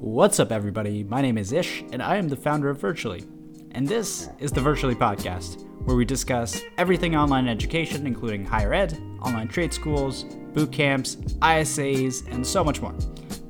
[0.00, 1.04] What's up, everybody?
[1.04, 3.26] My name is Ish, and I am the founder of Virtually.
[3.72, 8.98] And this is the Virtually Podcast, where we discuss everything online education, including higher ed,
[9.20, 10.24] online trade schools,
[10.54, 12.94] boot camps, ISAs, and so much more.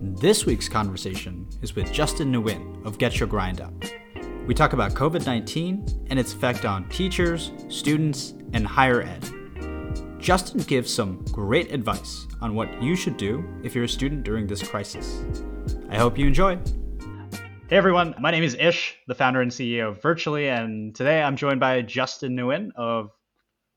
[0.00, 3.72] This week's conversation is with Justin Nguyen of Get Your Grind Up.
[4.44, 9.24] We talk about COVID 19 and its effect on teachers, students, and higher ed.
[10.18, 14.48] Justin gives some great advice on what you should do if you're a student during
[14.48, 15.22] this crisis.
[15.90, 16.56] I hope you enjoy.
[17.68, 21.34] Hey everyone, my name is Ish, the founder and CEO of Virtually, and today I'm
[21.34, 23.10] joined by Justin Nguyen of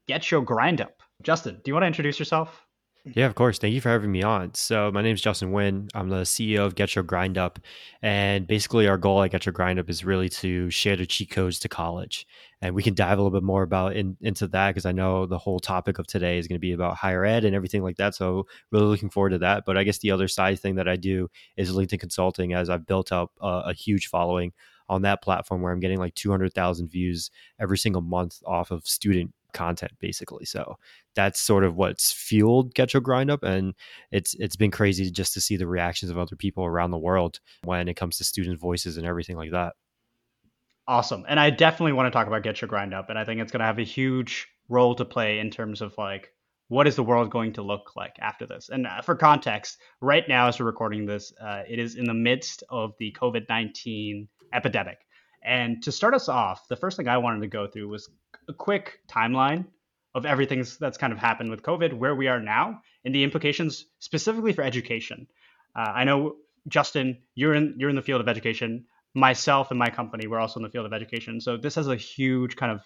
[0.07, 1.01] Get Your Grind Up.
[1.23, 2.62] Justin, do you want to introduce yourself?
[3.05, 3.59] Yeah, of course.
[3.59, 4.53] Thank you for having me on.
[4.53, 5.89] So, my name is Justin Nguyen.
[5.93, 7.59] I'm the CEO of Get Your Grind Up.
[8.01, 11.29] And basically, our goal at Get Your Grind Up is really to share the cheat
[11.29, 12.25] codes to college.
[12.61, 15.25] And we can dive a little bit more about in, into that because I know
[15.25, 17.97] the whole topic of today is going to be about higher ed and everything like
[17.97, 18.15] that.
[18.15, 19.63] So, really looking forward to that.
[19.65, 22.87] But I guess the other side thing that I do is LinkedIn consulting as I've
[22.87, 24.53] built up a, a huge following
[24.87, 29.33] on that platform where I'm getting like 200,000 views every single month off of student
[29.53, 30.45] content basically.
[30.45, 30.77] So
[31.15, 33.73] that's sort of what's fueled get your grind up and
[34.11, 37.39] it's it's been crazy just to see the reactions of other people around the world
[37.63, 39.73] when it comes to student voices and everything like that.
[40.87, 43.39] Awesome and i definitely want to talk about get your grind up and i think
[43.39, 46.33] it's going to have a huge role to play in terms of like
[46.69, 48.69] what is the world going to look like after this?
[48.69, 52.13] And uh, for context right now as we're recording this uh, it is in the
[52.13, 54.99] midst of the covid-19 epidemic
[55.43, 58.09] and to start us off, the first thing I wanted to go through was
[58.47, 59.65] a quick timeline
[60.15, 63.85] of everything that's kind of happened with COVID, where we are now, and the implications
[63.99, 65.27] specifically for education.
[65.75, 66.35] Uh, I know
[66.67, 68.85] Justin, you're in you're in the field of education.
[69.15, 71.39] Myself and my company, we're also in the field of education.
[71.39, 72.81] So this has a huge kind of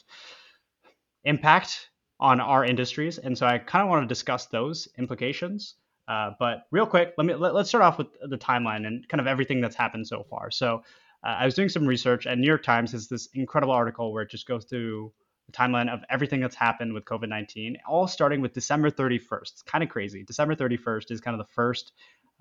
[1.23, 5.75] impact on our industries, and so I kind of want to discuss those implications.
[6.08, 9.19] Uh, but real quick, let me let, us start off with the timeline and kind
[9.19, 10.50] of everything that's happened so far.
[10.50, 10.83] So
[11.23, 14.23] uh, I was doing some research, and New York Times has this incredible article where
[14.23, 15.11] it just goes through
[15.47, 19.51] the timeline of everything that's happened with COVID 19, all starting with December 31st.
[19.53, 20.23] It's kind of crazy.
[20.23, 21.94] December 31st is kind of the first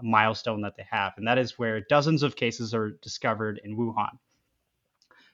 [0.03, 4.19] milestone that they have, and that is where dozens of cases are discovered in Wuhan.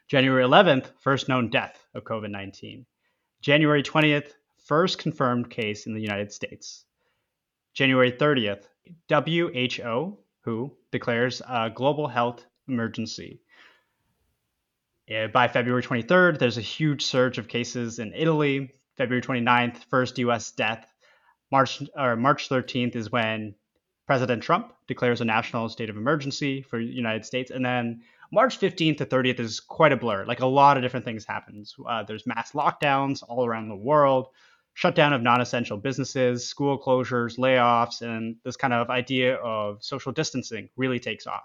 [0.08, 2.86] January 11th, first known death of COVID 19.
[3.40, 4.34] January 20th,
[4.66, 6.84] first confirmed case in the United States.
[7.74, 8.68] January 30th,
[9.08, 13.40] WHO, who declares a global health emergency.
[15.32, 18.72] By February 23rd, there's a huge surge of cases in Italy.
[18.96, 20.52] February 29th, first U.S.
[20.52, 20.92] death.
[21.50, 23.54] March or March 13th is when
[24.06, 28.02] President Trump declares a national state of emergency for the United States, and then
[28.32, 30.24] March 15th to 30th is quite a blur.
[30.24, 31.74] Like a lot of different things happens.
[31.86, 34.28] Uh, there's mass lockdowns all around the world,
[34.74, 40.68] shutdown of non-essential businesses, school closures, layoffs, and this kind of idea of social distancing
[40.76, 41.44] really takes off.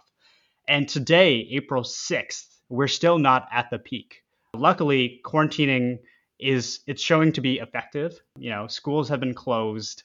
[0.67, 4.23] And today, April 6th, we're still not at the peak.
[4.53, 5.99] Luckily, quarantining
[6.39, 8.19] is it's showing to be effective.
[8.37, 10.03] You know, schools have been closed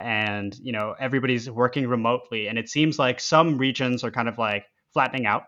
[0.00, 4.38] and, you know, everybody's working remotely and it seems like some regions are kind of
[4.38, 5.44] like flattening out.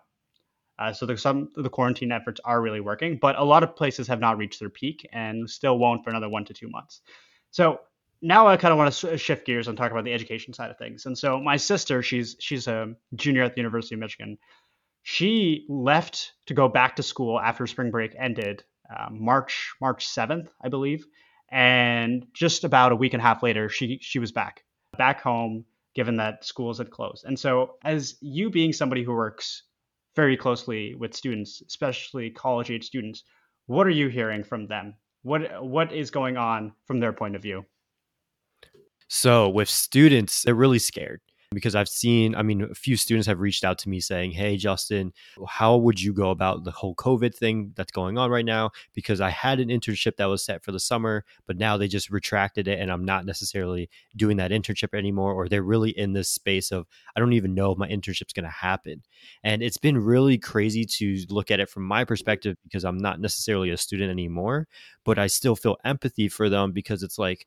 [0.78, 4.08] Uh, so there's some the quarantine efforts are really working, but a lot of places
[4.08, 7.00] have not reached their peak and still won't for another one to two months.
[7.50, 7.80] So
[8.26, 10.78] now I kind of want to shift gears and talk about the education side of
[10.78, 11.06] things.
[11.06, 14.36] And so my sister, she's she's a junior at the University of Michigan.
[15.04, 20.50] She left to go back to school after spring break ended, uh, March March seventh,
[20.60, 21.06] I believe,
[21.52, 24.64] and just about a week and a half later, she she was back
[24.98, 27.24] back home, given that schools had closed.
[27.24, 29.62] And so, as you being somebody who works
[30.16, 33.22] very closely with students, especially college age students,
[33.66, 34.94] what are you hearing from them?
[35.22, 37.64] What what is going on from their point of view?
[39.08, 41.20] So with students, they're really scared
[41.52, 44.56] because I've seen, I mean, a few students have reached out to me saying, Hey,
[44.56, 45.12] Justin,
[45.48, 48.72] how would you go about the whole COVID thing that's going on right now?
[48.94, 52.10] Because I had an internship that was set for the summer, but now they just
[52.10, 55.32] retracted it and I'm not necessarily doing that internship anymore.
[55.32, 58.44] Or they're really in this space of, I don't even know if my internship's going
[58.44, 59.02] to happen.
[59.44, 63.20] And it's been really crazy to look at it from my perspective because I'm not
[63.20, 64.66] necessarily a student anymore,
[65.04, 67.46] but I still feel empathy for them because it's like,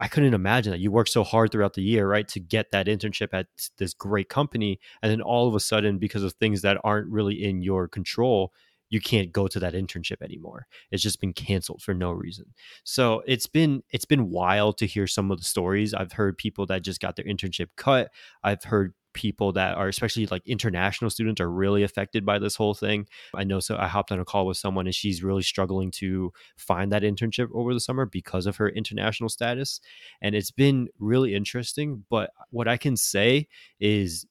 [0.00, 2.86] I couldn't imagine that you work so hard throughout the year, right, to get that
[2.86, 3.46] internship at
[3.78, 7.42] this great company, and then all of a sudden, because of things that aren't really
[7.44, 8.52] in your control,
[8.90, 10.66] you can't go to that internship anymore.
[10.90, 12.46] It's just been canceled for no reason.
[12.84, 15.92] So it's been it's been wild to hear some of the stories.
[15.92, 18.10] I've heard people that just got their internship cut.
[18.42, 22.72] I've heard people that are especially like international students are really affected by this whole
[22.72, 23.04] thing.
[23.34, 26.32] I know so I hopped on a call with someone and she's really struggling to
[26.56, 29.80] find that internship over the summer because of her international status.
[30.22, 33.48] And it's been really interesting, but what I can say
[33.80, 34.24] is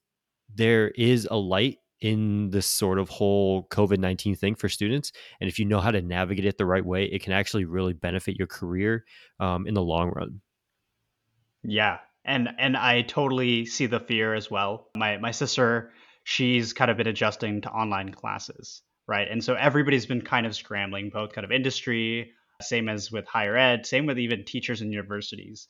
[0.56, 5.12] there is a light in this sort of whole COVID 19 thing for students.
[5.42, 7.94] And if you know how to navigate it the right way, it can actually really
[7.94, 9.04] benefit your career
[9.42, 10.40] um, in the long run.
[11.62, 11.98] Yeah.
[12.28, 14.90] And and I totally see the fear as well.
[14.96, 15.92] My my sister,
[16.24, 19.28] she's kind of been adjusting to online classes, right?
[19.30, 23.56] And so everybody's been kind of scrambling, both kind of industry, same as with higher
[23.58, 25.68] ed, same with even teachers and universities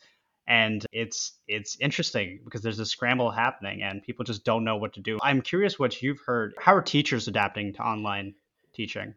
[0.48, 4.94] and it's it's interesting because there's a scramble happening and people just don't know what
[4.94, 8.34] to do i'm curious what you've heard how are teachers adapting to online
[8.74, 9.14] teaching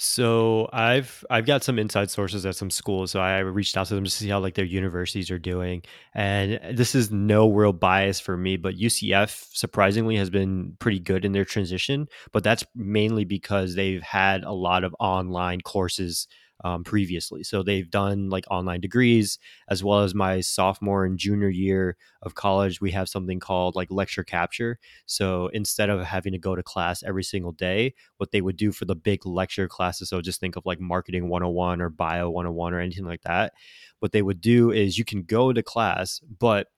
[0.00, 3.10] so I've I've got some inside sources at some schools.
[3.10, 5.82] So I reached out to them to see how like their universities are doing.
[6.14, 11.24] And this is no real bias for me, but UCF surprisingly has been pretty good
[11.24, 12.06] in their transition.
[12.32, 16.28] But that's mainly because they've had a lot of online courses
[16.64, 17.44] um, previously.
[17.44, 19.38] So they've done like online degrees,
[19.68, 23.90] as well as my sophomore and junior year of college, we have something called like
[23.90, 24.78] lecture capture.
[25.06, 28.72] So instead of having to go to class every single day, what they would do
[28.72, 32.74] for the big lecture classes, so just think of like marketing 101 or bio 101
[32.74, 33.52] or anything like that,
[34.00, 36.68] what they would do is you can go to class, but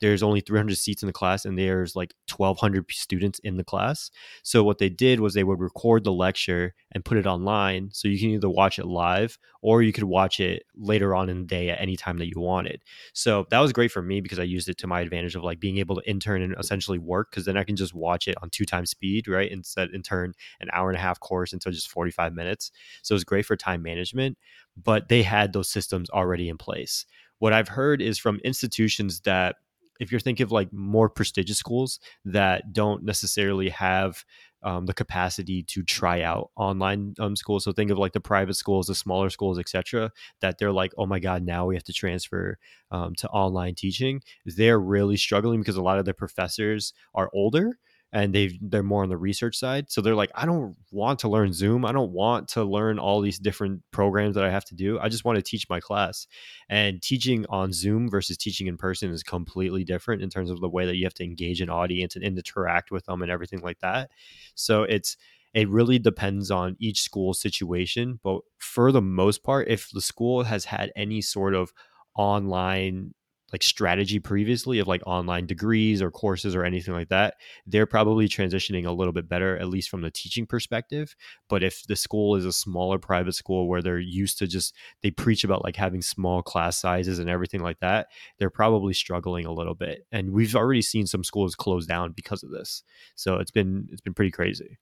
[0.00, 4.10] there's only 300 seats in the class and there's like 1200 students in the class.
[4.42, 8.08] So what they did was they would record the lecture and put it online so
[8.08, 11.46] you can either watch it live or you could watch it later on in the
[11.46, 12.82] day at any time that you wanted.
[13.12, 15.60] So that was great for me because i used it to my advantage of like
[15.60, 18.50] being able to intern and essentially work because then i can just watch it on
[18.50, 22.32] two times speed right instead intern an hour and a half course until just 45
[22.32, 22.70] minutes.
[23.02, 24.38] So it was great for time management
[24.76, 27.06] but they had those systems already in place.
[27.38, 29.56] What I've heard is from institutions that
[30.00, 34.24] if you're thinking of like more prestigious schools that don't necessarily have
[34.62, 37.64] um, the capacity to try out online um, schools.
[37.64, 40.10] So think of like the private schools, the smaller schools, etc.
[40.40, 42.58] That they're like, oh my god, now we have to transfer
[42.90, 44.22] um, to online teaching.
[44.44, 47.78] They're really struggling because a lot of their professors are older
[48.12, 49.90] and they they're more on the research side.
[49.90, 51.84] So they're like i don't want to learn zoom.
[51.84, 54.98] I don't want to learn all these different programs that i have to do.
[54.98, 56.26] I just want to teach my class.
[56.68, 60.68] And teaching on zoom versus teaching in person is completely different in terms of the
[60.68, 63.78] way that you have to engage an audience and interact with them and everything like
[63.80, 64.10] that.
[64.54, 65.16] So it's
[65.52, 68.20] it really depends on each school situation.
[68.22, 71.72] But for the most part if the school has had any sort of
[72.16, 73.14] online
[73.52, 77.34] like strategy previously of like online degrees or courses or anything like that,
[77.66, 81.14] they're probably transitioning a little bit better, at least from the teaching perspective.
[81.48, 85.10] But if the school is a smaller private school where they're used to just, they
[85.10, 88.08] preach about like having small class sizes and everything like that,
[88.38, 90.06] they're probably struggling a little bit.
[90.12, 92.82] And we've already seen some schools close down because of this.
[93.16, 94.78] So it's been, it's been pretty crazy.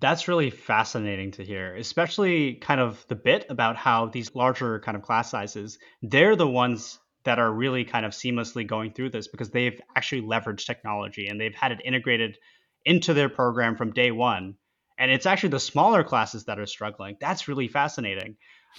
[0.00, 4.96] That's really fascinating to hear, especially kind of the bit about how these larger kind
[4.96, 9.28] of class sizes, they're the ones that are really kind of seamlessly going through this
[9.28, 12.38] because they've actually leveraged technology and they've had it integrated
[12.84, 14.54] into their program from day one.
[14.98, 17.16] And it's actually the smaller classes that are struggling.
[17.20, 18.36] That's really fascinating.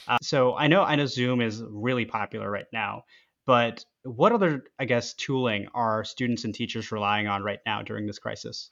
[0.07, 3.03] Uh, so I know I know Zoom is really popular right now,
[3.45, 8.06] but what other I guess tooling are students and teachers relying on right now during
[8.06, 8.69] this crisis?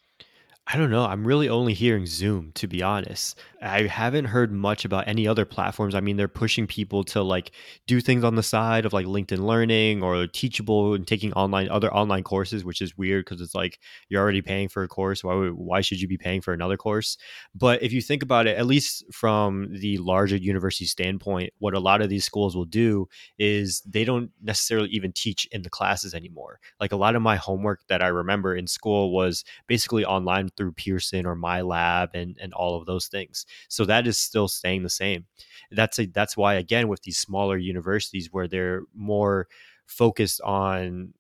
[0.66, 1.04] I don't know.
[1.04, 3.38] I'm really only hearing Zoom, to be honest.
[3.62, 5.94] I haven't heard much about any other platforms.
[5.94, 7.52] I mean, they're pushing people to like
[7.86, 11.94] do things on the side of like LinkedIn Learning or Teachable and taking online other
[11.94, 13.78] online courses, which is weird because it's like
[14.08, 15.22] you're already paying for a course.
[15.22, 17.18] Why would, why should you be paying for another course?
[17.54, 21.80] But if you think about it, at least from the larger university standpoint, what a
[21.80, 26.14] lot of these schools will do is they don't necessarily even teach in the classes
[26.14, 26.62] anymore.
[26.80, 30.74] Like a lot of my homework that I remember in school was basically online through
[30.74, 33.46] Pearson or MyLab and and all of those things.
[33.70, 35.26] So that is still staying the same.
[35.72, 39.48] That's a, that's why again with these smaller universities where they're more
[39.86, 41.14] focused on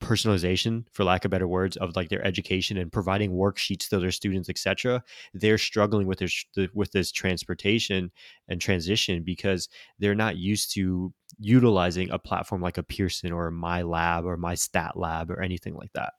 [0.00, 4.10] personalization for lack of better words of like their education and providing worksheets to their
[4.10, 5.02] students etc
[5.32, 8.10] they're struggling with this with this transportation
[8.46, 13.52] and transition because they're not used to utilizing a platform like a pearson or a
[13.52, 16.12] MyLab or MyStatLab or anything like that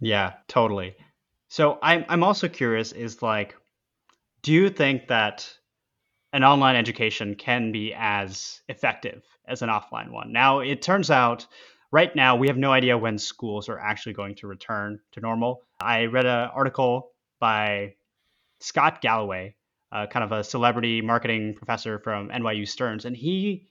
[0.00, 0.94] yeah totally
[1.56, 3.56] so I'm I'm also curious is like
[4.42, 5.50] do you think that
[6.34, 10.32] an online education can be as effective as an offline one?
[10.32, 11.46] Now it turns out
[11.90, 15.62] right now we have no idea when schools are actually going to return to normal.
[15.80, 17.94] I read an article by
[18.60, 19.54] Scott Galloway,
[19.92, 23.66] uh, kind of a celebrity marketing professor from NYU Stearns, and he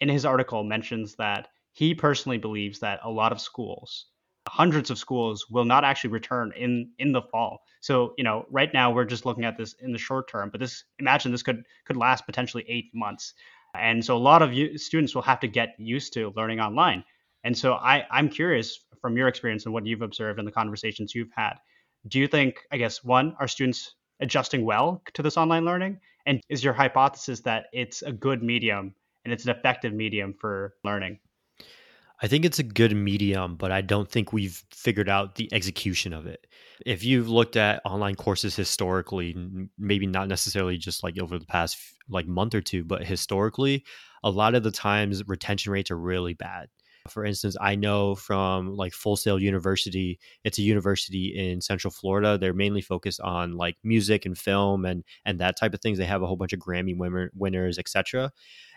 [0.00, 4.06] in his article mentions that he personally believes that a lot of schools
[4.48, 7.60] hundreds of schools will not actually return in in the fall.
[7.80, 10.60] So you know, right now we're just looking at this in the short term, but
[10.60, 13.34] this imagine this could could last potentially eight months,
[13.74, 17.04] and so a lot of students will have to get used to learning online.
[17.44, 21.14] And so I I'm curious from your experience and what you've observed and the conversations
[21.14, 21.54] you've had,
[22.06, 26.00] Do you think, I guess, one, are students adjusting well to this online learning?
[26.26, 30.74] And is your hypothesis that it's a good medium and it's an effective medium for
[30.84, 31.20] learning?
[32.20, 36.12] I think it's a good medium, but I don't think we've figured out the execution
[36.12, 36.48] of it.
[36.84, 39.36] If you've looked at online courses historically,
[39.78, 43.84] maybe not necessarily just like over the past like month or two, but historically,
[44.24, 46.68] a lot of the times retention rates are really bad.
[47.08, 52.36] For instance, I know from like Full Sail University, it's a university in Central Florida.
[52.36, 55.98] They're mainly focused on like music and film and and that type of things.
[55.98, 58.32] They have a whole bunch of Grammy winner, winners, etc.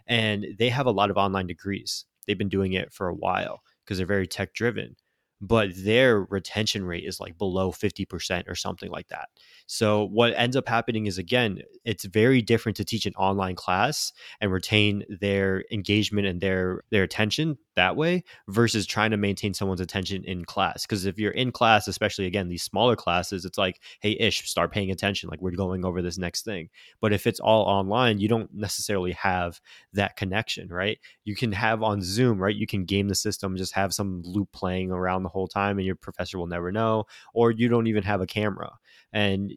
[0.07, 3.61] And they have a lot of online degrees they've been doing it for a while
[3.83, 4.95] because they're very tech driven
[5.41, 9.29] but their retention rate is like below 50% or something like that.
[9.65, 14.13] So what ends up happening is again, it's very different to teach an online class
[14.39, 19.81] and retain their engagement and their their attention that way versus trying to maintain someone's
[19.81, 20.85] attention in class.
[20.85, 24.71] Because if you're in class, especially again these smaller classes, it's like, hey, ish, start
[24.71, 25.29] paying attention.
[25.29, 26.69] Like we're going over this next thing.
[26.99, 29.59] But if it's all online, you don't necessarily have
[29.93, 30.99] that connection, right?
[31.23, 32.55] You can have on Zoom, right?
[32.55, 35.85] You can game the system, just have some loop playing around the whole time, and
[35.85, 37.05] your professor will never know.
[37.33, 38.71] Or you don't even have a camera,
[39.13, 39.53] and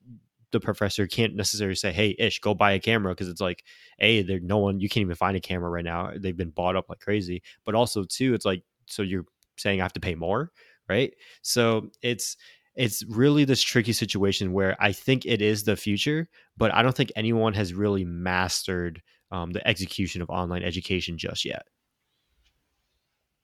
[0.54, 3.64] the professor can't necessarily say, "Hey, Ish, go buy a camera," because it's like,
[3.98, 6.12] a, there's no one you can't even find a camera right now.
[6.16, 7.42] They've been bought up like crazy.
[7.66, 9.26] But also, too, it's like, so you're
[9.58, 10.52] saying I have to pay more,
[10.88, 11.12] right?
[11.42, 12.36] So it's
[12.76, 16.96] it's really this tricky situation where I think it is the future, but I don't
[16.96, 21.62] think anyone has really mastered um, the execution of online education just yet.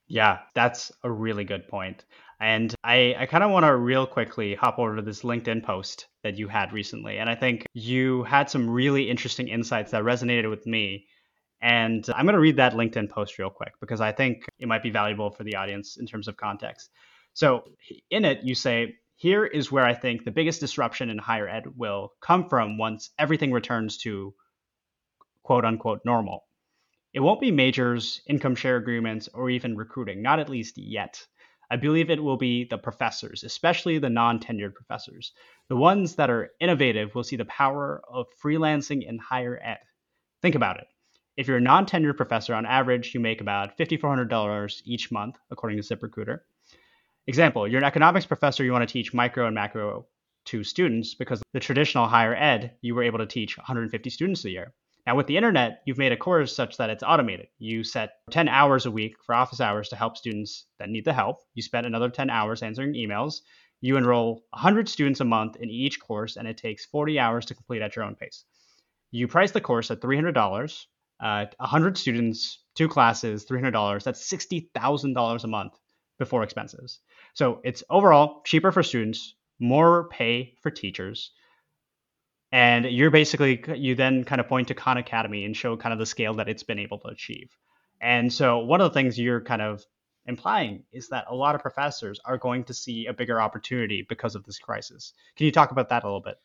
[0.08, 2.04] Yeah, that's a really good point.
[2.40, 6.08] And I, I kind of want to real quickly hop over to this LinkedIn post
[6.22, 7.18] that you had recently.
[7.18, 11.06] And I think you had some really interesting insights that resonated with me.
[11.62, 14.82] And I'm going to read that LinkedIn post real quick because I think it might
[14.82, 16.90] be valuable for the audience in terms of context.
[17.32, 17.64] So,
[18.10, 21.64] in it, you say, Here is where I think the biggest disruption in higher ed
[21.76, 24.34] will come from once everything returns to
[25.42, 26.44] quote unquote normal.
[27.12, 31.26] It won't be majors, income share agreements, or even recruiting, not at least yet.
[31.70, 35.32] I believe it will be the professors, especially the non tenured professors.
[35.68, 39.78] The ones that are innovative will see the power of freelancing in higher ed.
[40.42, 40.88] Think about it.
[41.36, 45.80] If you're a non tenured professor, on average, you make about $5,400 each month, according
[45.80, 46.40] to ZipRecruiter.
[47.28, 50.06] Example, you're an economics professor, you want to teach micro and macro
[50.46, 54.50] to students because the traditional higher ed, you were able to teach 150 students a
[54.50, 54.74] year.
[55.10, 57.48] Now, with the internet, you've made a course such that it's automated.
[57.58, 61.12] You set 10 hours a week for office hours to help students that need the
[61.12, 61.38] help.
[61.52, 63.40] You spend another 10 hours answering emails.
[63.80, 67.56] You enroll 100 students a month in each course, and it takes 40 hours to
[67.56, 68.44] complete at your own pace.
[69.10, 70.86] You price the course at $300,
[71.18, 74.04] uh, 100 students, two classes, $300.
[74.04, 75.72] That's $60,000 a month
[76.20, 77.00] before expenses.
[77.34, 81.32] So it's overall cheaper for students, more pay for teachers,
[82.52, 85.98] and you're basically you then kind of point to Khan Academy and show kind of
[85.98, 87.56] the scale that it's been able to achieve.
[88.00, 89.84] And so one of the things you're kind of
[90.26, 94.34] implying is that a lot of professors are going to see a bigger opportunity because
[94.34, 95.12] of this crisis.
[95.36, 96.36] Can you talk about that a little bit?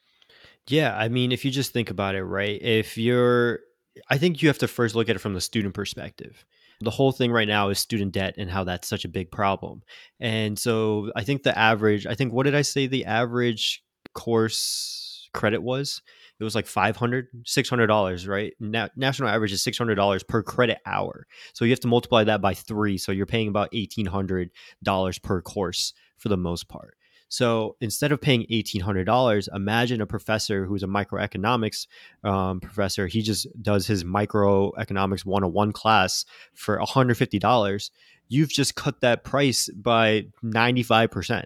[0.68, 2.62] Yeah, I mean, if you just think about it, right?
[2.62, 3.60] If you're
[4.10, 6.46] I think you have to first look at it from the student perspective.
[6.82, 9.82] The whole thing right now is student debt and how that's such a big problem.
[10.20, 13.82] And so I think the average, I think what did I say the average
[14.14, 16.02] course credit was.
[16.40, 18.54] It was like 500 $600, right?
[18.60, 21.28] Na- national average is $600 per credit hour.
[21.54, 22.98] So you have to multiply that by three.
[22.98, 26.98] So you're paying about $1,800 per course for the most part.
[27.28, 31.88] So instead of paying $1,800, imagine a professor who's a microeconomics
[32.24, 33.08] um, professor.
[33.08, 37.90] He just does his microeconomics 101 class for $150.
[38.28, 41.46] You've just cut that price by 95%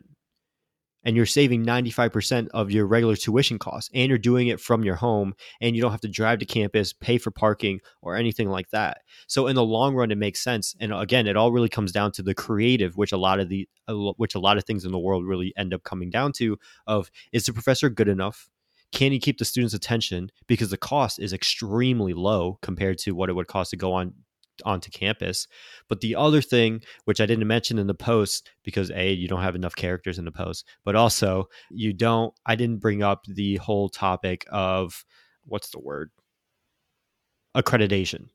[1.03, 4.95] and you're saving 95% of your regular tuition costs and you're doing it from your
[4.95, 8.69] home and you don't have to drive to campus pay for parking or anything like
[8.71, 9.01] that.
[9.27, 12.11] So in the long run it makes sense and again it all really comes down
[12.13, 14.99] to the creative which a lot of the which a lot of things in the
[14.99, 18.49] world really end up coming down to of is the professor good enough?
[18.91, 20.31] Can he keep the students attention?
[20.47, 24.13] Because the cost is extremely low compared to what it would cost to go on
[24.65, 25.47] onto campus.
[25.87, 29.41] But the other thing, which I didn't mention in the post, because A, you don't
[29.41, 33.57] have enough characters in the post, but also you don't, I didn't bring up the
[33.57, 35.05] whole topic of
[35.45, 36.11] what's the word?
[37.55, 38.27] Accreditation.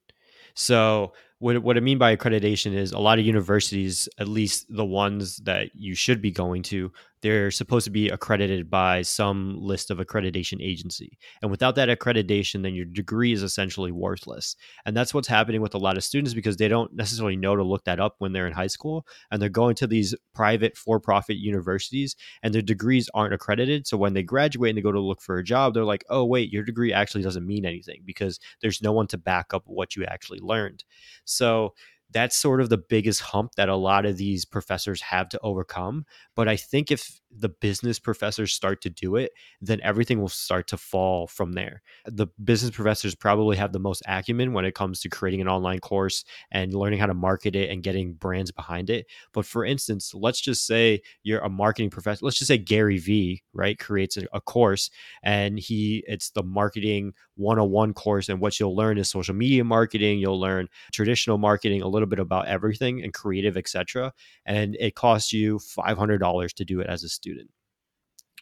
[0.55, 4.85] So, what, what I mean by accreditation is a lot of universities, at least the
[4.85, 6.93] ones that you should be going to,
[7.25, 11.17] they're supposed to be accredited by some list of accreditation agency.
[11.41, 14.57] And without that accreditation, then your degree is essentially worthless.
[14.85, 17.63] And that's what's happening with a lot of students because they don't necessarily know to
[17.63, 19.07] look that up when they're in high school.
[19.31, 23.87] And they're going to these private for profit universities and their degrees aren't accredited.
[23.87, 26.27] So when they graduate and they go to look for a job, they're like, oh,
[26.27, 29.97] wait, your degree actually doesn't mean anything because there's no one to back up what
[29.97, 30.85] you actually learned.
[31.25, 31.73] So
[32.11, 36.05] that's sort of the biggest hump that a lot of these professors have to overcome.
[36.37, 40.69] But I think if the business professors start to do it, then everything will start
[40.69, 41.83] to fall from there.
[42.07, 45.81] The business professors probably have the most acumen when it comes to creating an online
[45.81, 49.07] course and learning how to market it and getting brands behind it.
[49.33, 52.25] But for instance, let's just say you're a marketing professor.
[52.25, 54.91] Let's just say Gary Vee, right, creates a, a course
[55.23, 60.19] and he it's the marketing 101 course and what you'll learn is social media marketing,
[60.19, 64.13] you'll learn traditional marketing, a little bit about everything and creative, etc.
[64.47, 67.51] And it costs you $500 to do it as a student student.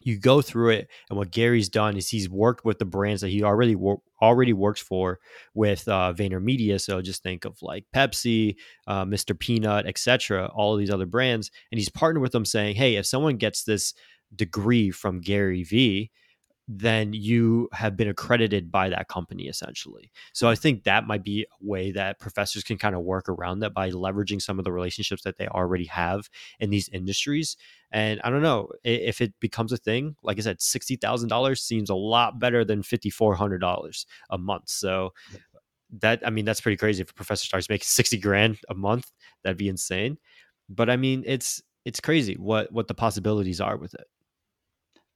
[0.04, 3.28] You go through it, and what Gary's done is he's worked with the brands that
[3.28, 5.20] he already wor- already works for
[5.54, 6.80] with uh, VaynerMedia.
[6.80, 8.56] So just think of like Pepsi,
[8.88, 9.38] uh, Mr.
[9.38, 10.50] Peanut, etc.
[10.54, 13.62] All of these other brands, and he's partnered with them, saying, "Hey, if someone gets
[13.62, 13.94] this
[14.34, 16.10] degree from Gary Vee,
[16.68, 20.12] then you have been accredited by that company essentially.
[20.32, 23.60] So I think that might be a way that professors can kind of work around
[23.60, 26.28] that by leveraging some of the relationships that they already have
[26.60, 27.56] in these industries.
[27.90, 30.16] And I don't know if it becomes a thing.
[30.22, 34.06] Like I said, sixty thousand dollars seems a lot better than fifty four hundred dollars
[34.30, 34.68] a month.
[34.68, 35.12] So
[36.00, 37.02] that I mean that's pretty crazy.
[37.02, 39.10] If a professor starts making sixty grand a month,
[39.42, 40.16] that'd be insane.
[40.68, 44.06] But I mean it's it's crazy what what the possibilities are with it.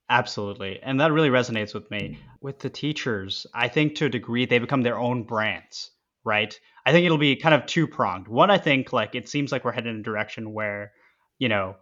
[0.08, 0.80] Absolutely.
[0.82, 2.18] And that really resonates with me.
[2.40, 5.90] With the teachers, I think to a degree they become their own brands,
[6.24, 6.58] right?
[6.84, 8.28] I think it'll be kind of two pronged.
[8.28, 10.92] One, I think like it seems like we're headed in a direction where,
[11.38, 11.76] you know,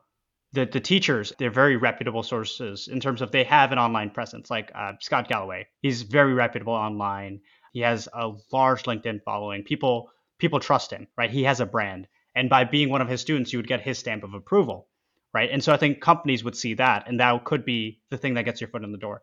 [0.53, 4.51] the, the teachers, they're very reputable sources in terms of they have an online presence.
[4.51, 7.41] Like uh, Scott Galloway, he's very reputable online.
[7.73, 9.65] He has a large LinkedIn following.
[9.65, 11.31] People people trust him, right?
[11.31, 12.09] He has a brand.
[12.35, 14.89] And by being one of his students, you would get his stamp of approval
[15.35, 15.51] right?
[15.51, 18.45] And so I think companies would see that, and that could be the thing that
[18.45, 19.23] gets your foot in the door.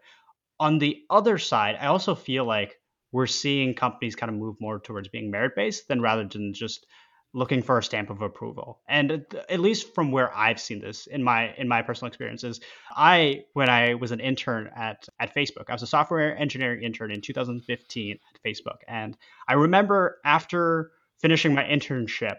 [0.60, 2.76] On the other side, I also feel like
[3.12, 6.86] we're seeing companies kind of move more towards being merit based than rather than just
[7.34, 8.82] looking for a stamp of approval.
[8.88, 12.60] And at least from where I've seen this in my in my personal experiences,
[12.92, 17.12] I when I was an intern at at Facebook, I was a software engineering intern
[17.12, 22.38] in 2015 at Facebook, and I remember after finishing my internship,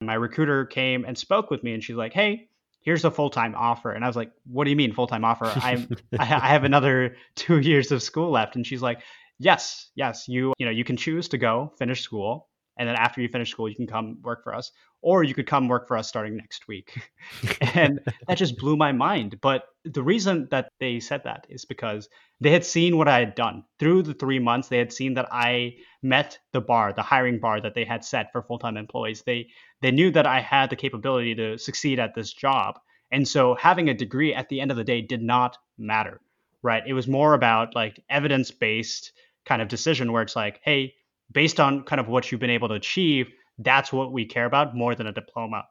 [0.00, 2.48] my recruiter came and spoke with me, and she's like, "Hey,
[2.80, 3.92] here's a full-time offer.
[3.92, 5.52] And i was like what do you mean full-time offer?
[5.56, 5.88] I'm
[6.18, 8.56] i have another two years of school left.
[8.56, 9.00] And she's like
[9.38, 12.48] yes yes you you know you can choose to go finish school
[12.80, 15.46] and then after you finish school you can come work for us or you could
[15.46, 16.98] come work for us starting next week.
[17.74, 19.38] And that just blew my mind.
[19.40, 22.08] But the reason that they said that is because
[22.40, 23.64] they had seen what i had done.
[23.78, 27.60] Through the three months they had seen that i met the bar the hiring bar
[27.60, 29.22] that they had set for full-time employees.
[29.22, 29.48] They
[29.82, 32.78] they knew that i had the capability to succeed at this job.
[33.12, 36.20] And so having a degree at the end of the day did not matter
[36.62, 36.82] right?
[36.86, 39.12] It was more about like evidence-based
[39.46, 40.94] kind of decision where it's like hey
[41.32, 44.74] based on kind of what you've been able to achieve, that's what we care about
[44.74, 45.64] more than a diploma.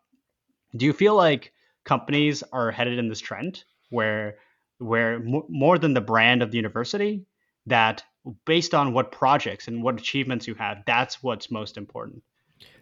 [0.75, 1.51] Do you feel like
[1.85, 4.37] companies are headed in this trend where
[4.77, 7.25] where more than the brand of the university
[7.65, 8.03] that
[8.45, 12.23] based on what projects and what achievements you have, that's what's most important?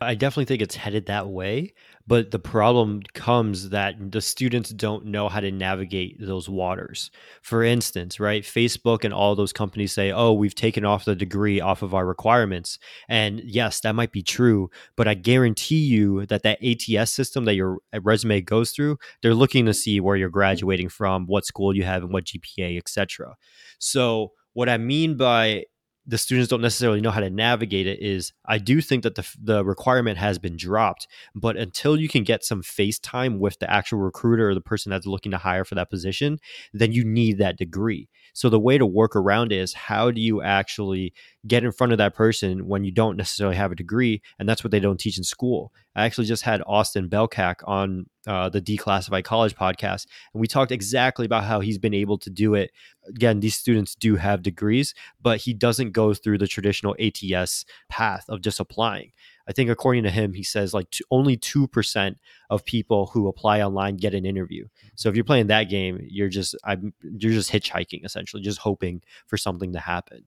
[0.02, 1.74] I definitely think it's headed that way,
[2.06, 7.12] but the problem comes that the students don't know how to navigate those waters.
[7.42, 11.60] For instance, right, Facebook and all those companies say, "Oh, we've taken off the degree
[11.60, 16.44] off of our requirements." And yes, that might be true, but I guarantee you that
[16.44, 20.30] that ATS system that your uh, resume goes through, they're looking to see where you're
[20.30, 20.34] mm-hmm.
[20.34, 23.36] graduating from, what school you have and what GPA, etc.
[23.80, 25.66] So, what I mean by
[26.08, 29.28] the students don't necessarily know how to navigate it is I do think that the
[29.42, 33.70] the requirement has been dropped, but until you can get some face time with the
[33.70, 36.40] actual recruiter or the person that's looking to hire for that position,
[36.74, 38.08] then you need that degree.
[38.34, 41.14] So the way to work around is how do you actually
[41.46, 44.64] get in front of that person when you don't necessarily have a degree, and that's
[44.64, 45.74] what they don't teach in school.
[45.98, 50.72] I actually just had Austin Belcak on uh, the Declassified College podcast, and we talked
[50.72, 52.72] exactly about how he's been able to do it.
[53.08, 58.26] Again, these students do have degrees, but he doesn't go through the traditional ATS path
[58.30, 59.12] of just applying.
[59.50, 62.16] I think according to him, he says like t- only 2%
[62.52, 64.68] of people who apply online get an interview.
[64.94, 69.02] So if you're playing that game, you're just I'm you're just hitchhiking essentially, just hoping
[69.26, 70.26] for something to happen.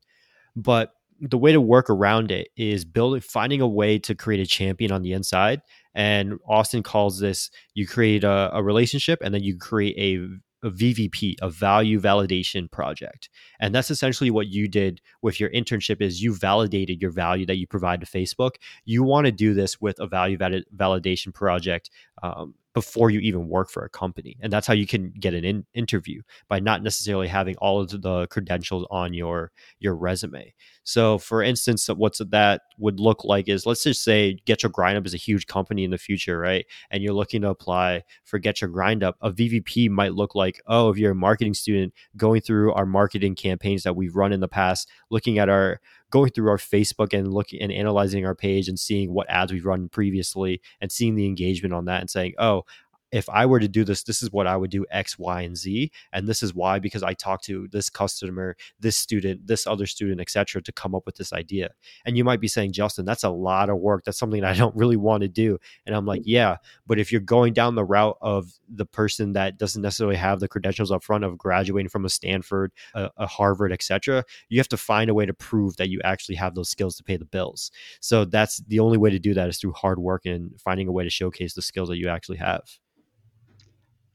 [0.57, 4.47] But the way to work around it is building finding a way to create a
[4.47, 5.61] champion on the inside
[5.95, 10.71] and austin calls this you create a, a relationship and then you create a a
[10.71, 13.29] VVP, a value validation project.
[13.61, 17.57] And that's essentially what you did with your internship is you validated your value that
[17.57, 18.57] you provide to Facebook.
[18.85, 21.91] You want to do this with a value validation project
[22.23, 24.37] um, before you even work for a company.
[24.41, 27.91] And that's how you can get an in- interview by not necessarily having all of
[27.91, 30.55] the credentials on your your resume.
[30.85, 34.97] So for instance, what's that would look like is let's just say Get Your Grind
[34.97, 36.65] Up is a huge company in the future, right?
[36.91, 39.17] And you're looking to apply for Get Your Grind Up.
[39.21, 43.35] A VVP might look like, oh, if you're a marketing student going through our marketing
[43.35, 47.33] campaigns that we've run in the past, looking at our going through our Facebook and
[47.33, 51.27] looking and analyzing our page and seeing what ads we've run previously and seeing the
[51.27, 52.65] engagement on that and saying, oh,
[53.13, 55.57] if I were to do this, this is what I would do X, Y, and
[55.57, 55.91] Z.
[56.13, 60.21] And this is why, because I talked to this customer, this student, this other student,
[60.21, 61.71] etc., to come up with this idea.
[62.05, 64.05] And you might be saying, Justin, that's a lot of work.
[64.05, 65.59] That's something I don't really want to do.
[65.87, 69.59] And I'm like, yeah, but if you're going down the route of the person that
[69.59, 73.73] doesn't necessarily have the credentials up front of graduating from a Stanford, a, a Harvard,
[73.73, 76.97] etc., you have to find a way to prove that you actually have those skills
[76.97, 77.71] to pay the bills.
[78.01, 80.93] So that's the only way to do that is through hard work and finding a
[80.93, 82.63] way to showcase the skills that you actually have.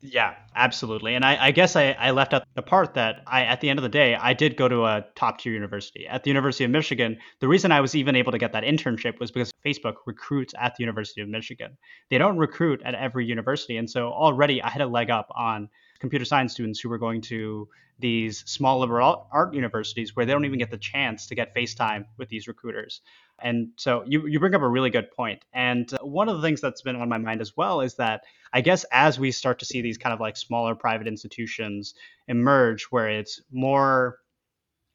[0.07, 1.15] Yeah, absolutely.
[1.15, 3.79] And I, I guess I, I, left out the part that I, at the end
[3.79, 6.05] of the day, I did go to a top tier university.
[6.05, 9.19] At the University of Michigan, the reason I was even able to get that internship
[9.19, 11.77] was because Facebook recruits at the University of Michigan.
[12.09, 13.77] They don't recruit at every university.
[13.77, 17.21] And so already I had a leg up on computer science students who were going
[17.21, 21.55] to these small liberal art universities where they don't even get the chance to get
[21.55, 23.01] FaceTime with these recruiters.
[23.41, 25.43] And so you, you bring up a really good point.
[25.53, 28.21] And uh, one of the things that's been on my mind as well is that
[28.53, 31.93] I guess as we start to see these kind of like smaller private institutions
[32.27, 34.19] emerge where it's more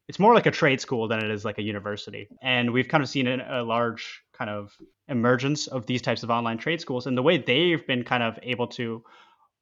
[0.09, 2.29] it's more like a trade school than it is like a university.
[2.42, 4.76] And we've kind of seen a, a large kind of
[5.07, 7.07] emergence of these types of online trade schools.
[7.07, 9.05] And the way they've been kind of able to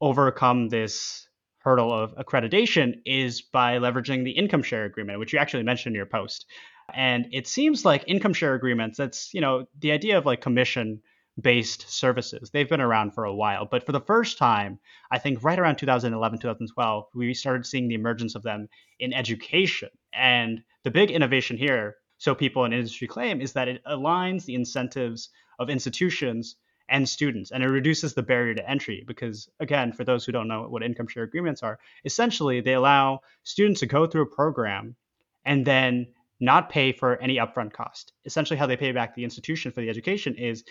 [0.01, 5.65] overcome this hurdle of accreditation is by leveraging the income share agreement, which you actually
[5.65, 6.47] mentioned in your post.
[6.95, 11.01] And it seems like income share agreements, that's, you know, the idea of like commission
[11.41, 12.51] based services.
[12.51, 14.79] They've been around for a while, but for the first time,
[15.11, 19.91] I think right around 2011, 2012, we started seeing the emergence of them in education.
[20.13, 24.55] And the big innovation here, so people in industry claim, is that it aligns the
[24.55, 26.57] incentives of institutions
[26.89, 30.49] and students and it reduces the barrier to entry because again for those who don't
[30.49, 34.97] know what income share agreements are essentially they allow students to go through a program
[35.45, 36.07] and then
[36.41, 38.13] not pay for any upfront cost.
[38.25, 40.65] Essentially, how they pay back the institution for the education is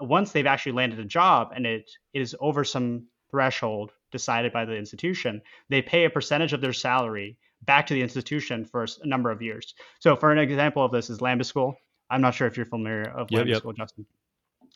[0.00, 4.76] once they've actually landed a job and it is over some threshold decided by the
[4.76, 9.30] institution, they pay a percentage of their salary back to the institution for a number
[9.30, 9.74] of years.
[10.00, 11.76] So, for an example of this is Lambda School.
[12.10, 13.58] I'm not sure if you're familiar of Lambda yep.
[13.58, 14.06] School, Justin.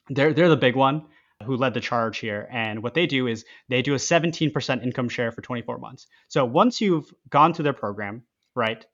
[0.08, 1.06] They're they're the big one
[1.42, 2.48] who led the charge here.
[2.50, 6.06] And what they do is they do a 17% income share for 24 months.
[6.28, 8.22] So once you've gone through their program,
[8.54, 8.84] right,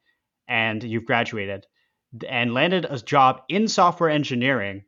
[0.48, 1.66] and you've graduated
[2.28, 4.84] and landed a job in software engineering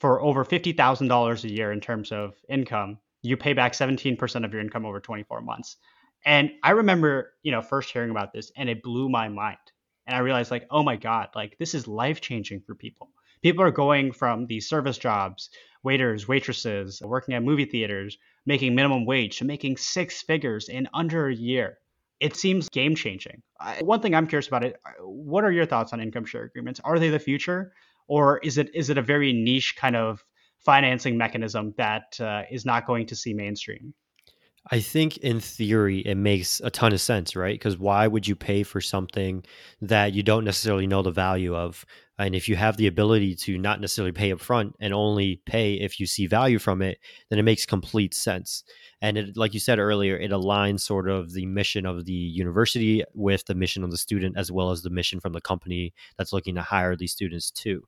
[0.00, 4.62] for over $50,000 a year in terms of income, you pay back 17% of your
[4.62, 5.76] income over 24 months.
[6.24, 9.58] And I remember, you know, first hearing about this and it blew my mind.
[10.06, 13.10] And I realized like, oh my God, like this is life changing for people.
[13.42, 15.50] People are going from these service jobs,
[15.82, 21.28] waiters, waitresses, working at movie theaters, making minimum wage to making six figures in under
[21.28, 21.78] a year
[22.20, 23.42] it seems game changing.
[23.80, 24.76] One thing I'm curious about it.
[25.00, 26.80] What are your thoughts on income share agreements?
[26.84, 27.72] Are they the future,
[28.08, 30.24] or is it is it a very niche kind of
[30.58, 33.94] financing mechanism that uh, is not going to see mainstream?
[34.68, 37.54] I think in theory it makes a ton of sense, right?
[37.54, 39.42] Because why would you pay for something
[39.80, 41.84] that you don't necessarily know the value of?
[42.18, 45.74] And if you have the ability to not necessarily pay up front and only pay
[45.74, 46.98] if you see value from it,
[47.30, 48.62] then it makes complete sense.
[49.00, 53.02] And it, like you said earlier, it aligns sort of the mission of the university
[53.14, 56.34] with the mission of the student, as well as the mission from the company that's
[56.34, 57.84] looking to hire these students too.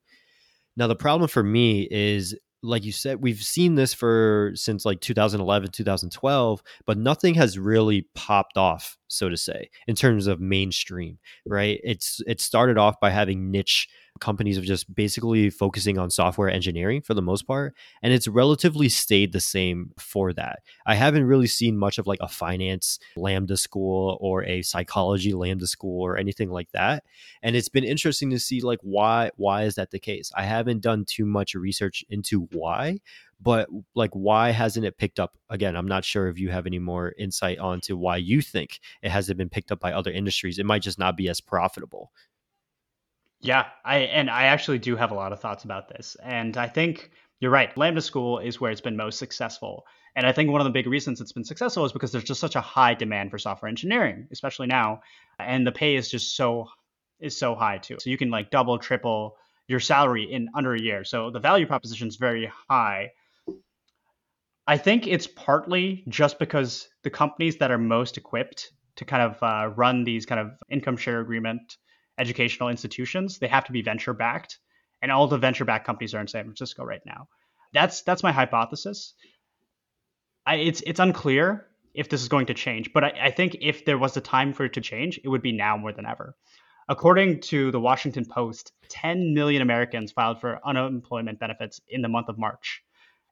[0.75, 5.01] Now, the problem for me is like you said, we've seen this for since like
[5.01, 11.19] 2011, 2012, but nothing has really popped off, so to say, in terms of mainstream,
[11.45, 11.79] right?
[11.83, 17.01] It's it started off by having niche companies of just basically focusing on software engineering
[17.01, 20.59] for the most part and it's relatively stayed the same for that.
[20.85, 25.67] I haven't really seen much of like a finance lambda school or a psychology lambda
[25.67, 27.03] school or anything like that
[27.41, 30.31] and it's been interesting to see like why why is that the case?
[30.35, 32.99] I haven't done too much research into why
[33.41, 35.37] but like why hasn't it picked up?
[35.49, 39.09] Again i'm not sure if you have any more insight onto why you think it
[39.09, 40.59] hasn't been picked up by other industries.
[40.59, 42.11] It might just not be as profitable
[43.43, 46.15] yeah, I and I actually do have a lot of thoughts about this.
[46.23, 47.75] And I think, you're right.
[47.77, 49.85] Lambda School is where it's been most successful.
[50.15, 52.39] And I think one of the big reasons it's been successful is because there's just
[52.39, 55.01] such a high demand for software engineering, especially now.
[55.39, 56.69] And the pay is just so
[57.19, 57.97] is so high too.
[57.99, 59.35] So you can like double, triple
[59.67, 61.03] your salary in under a year.
[61.03, 63.11] So the value proposition is very high.
[64.67, 69.43] I think it's partly just because the companies that are most equipped to kind of
[69.43, 71.77] uh, run these kind of income share agreement
[72.17, 74.59] educational institutions, they have to be venture backed,
[75.01, 77.27] and all the venture backed companies are in San Francisco right now.
[77.73, 79.13] That's that's my hypothesis.
[80.45, 83.85] I, it's it's unclear if this is going to change, but I, I think if
[83.85, 86.35] there was a time for it to change, it would be now more than ever.
[86.89, 92.27] According to the Washington Post, 10 million Americans filed for unemployment benefits in the month
[92.27, 92.83] of March.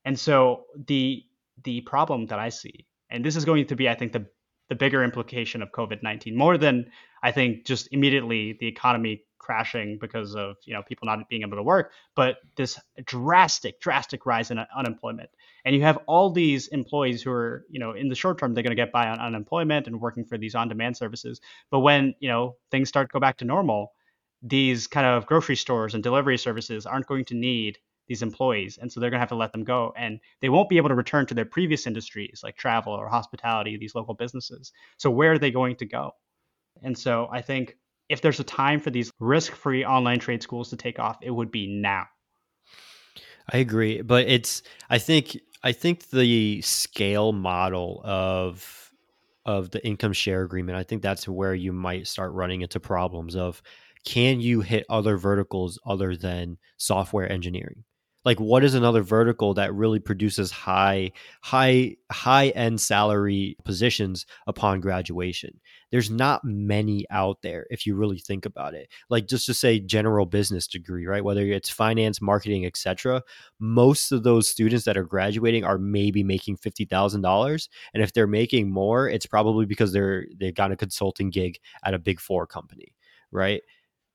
[0.05, 1.23] And so the
[1.63, 4.25] the problem that I see, and this is going to be, I think, the
[4.71, 6.89] the bigger implication of COVID 19, more than
[7.21, 11.57] I think just immediately the economy crashing because of you know people not being able
[11.57, 15.29] to work, but this drastic, drastic rise in unemployment.
[15.65, 18.63] And you have all these employees who are you know in the short term they're
[18.63, 21.41] going to get by on unemployment and working for these on-demand services.
[21.69, 23.91] But when you know things start to go back to normal,
[24.41, 27.77] these kind of grocery stores and delivery services aren't going to need
[28.07, 30.69] these employees and so they're going to have to let them go and they won't
[30.69, 34.71] be able to return to their previous industries like travel or hospitality these local businesses.
[34.97, 36.11] So where are they going to go?
[36.83, 37.77] And so i think
[38.09, 41.49] if there's a time for these risk-free online trade schools to take off it would
[41.49, 42.05] be now.
[43.51, 48.91] I agree but it's i think i think the scale model of
[49.45, 53.35] of the income share agreement i think that's where you might start running into problems
[53.35, 53.61] of
[54.05, 57.83] can you hit other verticals other than software engineering
[58.23, 64.79] like what is another vertical that really produces high high high end salary positions upon
[64.81, 65.59] graduation?
[65.91, 68.89] There's not many out there if you really think about it.
[69.09, 71.23] Like just to say general business degree right?
[71.23, 73.23] Whether it's finance marketing etc
[73.59, 78.69] most of those students that are graduating are maybe making $50000 and if they're making
[78.69, 82.93] more it's probably because they're they've got a consulting gig at a big four company
[83.31, 83.61] right?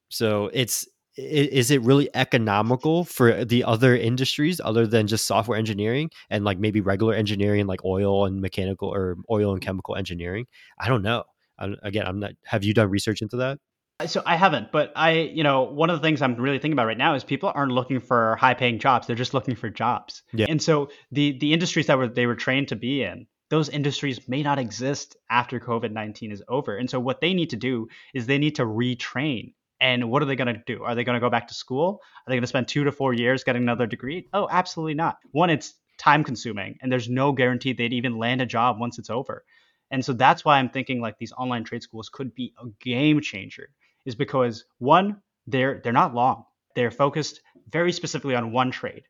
[0.08, 0.86] So it's
[1.16, 6.58] is it really economical for the other industries other than just software engineering and like
[6.58, 10.46] maybe regular engineering like oil and mechanical or oil and chemical engineering?
[10.78, 11.24] I don't know.
[11.58, 13.58] I'm, again i'm not have you done research into that?
[14.06, 16.86] So i haven't but i you know one of the things i'm really thinking about
[16.86, 20.22] right now is people aren't looking for high paying jobs they're just looking for jobs.
[20.32, 20.46] Yeah.
[20.48, 24.28] and so the the industries that were they were trained to be in those industries
[24.28, 26.76] may not exist after covid-19 is over.
[26.76, 30.26] And so what they need to do is they need to retrain and what are
[30.26, 30.84] they going to do?
[30.84, 32.00] Are they going to go back to school?
[32.02, 34.28] Are they going to spend two to four years getting another degree?
[34.32, 35.18] Oh, absolutely not.
[35.32, 39.10] One, it's time consuming, and there's no guarantee they'd even land a job once it's
[39.10, 39.44] over.
[39.90, 43.20] And so that's why I'm thinking like these online trade schools could be a game
[43.20, 43.68] changer,
[44.04, 46.44] is because one, they're they're not long.
[46.74, 49.04] They're focused very specifically on one trade.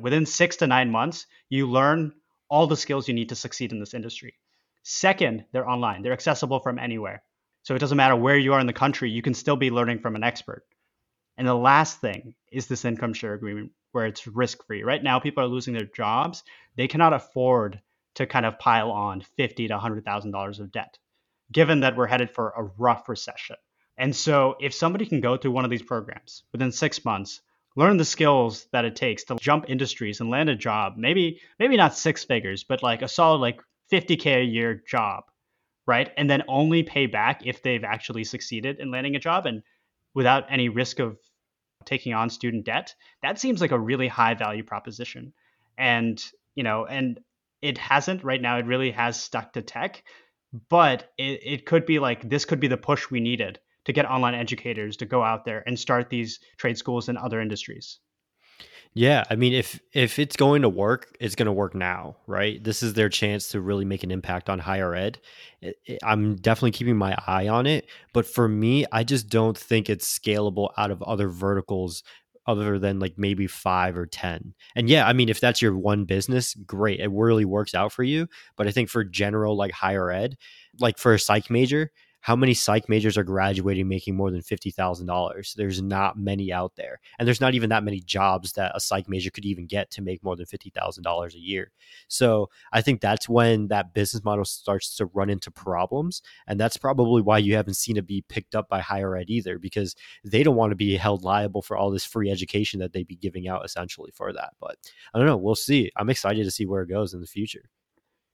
[0.00, 2.12] Within six to nine months, you learn
[2.48, 4.34] all the skills you need to succeed in this industry.
[4.82, 6.02] Second, they're online.
[6.02, 7.22] They're accessible from anywhere.
[7.66, 9.98] So it doesn't matter where you are in the country, you can still be learning
[9.98, 10.64] from an expert.
[11.36, 14.84] And the last thing is this income share agreement where it's risk free.
[14.84, 16.44] Right now, people are losing their jobs.
[16.76, 17.80] They cannot afford
[18.14, 20.96] to kind of pile on fifty to hundred thousand dollars of debt,
[21.50, 23.56] given that we're headed for a rough recession.
[23.98, 27.40] And so, if somebody can go through one of these programs within six months,
[27.74, 31.76] learn the skills that it takes to jump industries and land a job, maybe maybe
[31.76, 35.24] not six figures, but like a solid like 50k a year job,
[35.86, 36.10] right?
[36.16, 39.62] And then only pay back if they've actually succeeded in landing a job and
[40.14, 41.18] without any risk of
[41.84, 42.94] taking on student debt.
[43.22, 45.32] That seems like a really high value proposition.
[45.78, 46.22] And,
[46.54, 47.20] you know, and
[47.62, 50.02] it hasn't right now, it really has stuck to tech,
[50.68, 54.06] but it, it could be like this could be the push we needed to get
[54.06, 58.00] online educators to go out there and start these trade schools in other industries.
[58.98, 62.62] Yeah, I mean, if if it's going to work, it's going to work now, right?
[62.64, 65.18] This is their chance to really make an impact on higher ed.
[66.02, 70.18] I'm definitely keeping my eye on it, but for me, I just don't think it's
[70.18, 72.04] scalable out of other verticals
[72.46, 74.54] other than like maybe five or 10.
[74.74, 77.00] And yeah, I mean, if that's your one business, great.
[77.00, 78.28] It really works out for you.
[78.56, 80.38] But I think for general, like higher ed,
[80.80, 81.90] like for a psych major,
[82.26, 85.54] how many psych majors are graduating making more than $50,000?
[85.54, 86.98] There's not many out there.
[87.20, 90.02] And there's not even that many jobs that a psych major could even get to
[90.02, 91.70] make more than $50,000 a year.
[92.08, 96.20] So I think that's when that business model starts to run into problems.
[96.48, 99.60] And that's probably why you haven't seen it be picked up by higher ed either,
[99.60, 103.06] because they don't want to be held liable for all this free education that they'd
[103.06, 104.50] be giving out essentially for that.
[104.58, 104.78] But
[105.14, 105.36] I don't know.
[105.36, 105.92] We'll see.
[105.96, 107.70] I'm excited to see where it goes in the future.